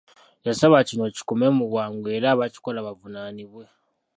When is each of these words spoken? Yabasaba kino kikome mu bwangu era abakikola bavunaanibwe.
Yabasaba 0.43 0.87
kino 0.87 1.05
kikome 1.17 1.47
mu 1.57 1.65
bwangu 1.71 2.07
era 2.17 2.27
abakikola 2.31 2.85
bavunaanibwe. 2.87 3.63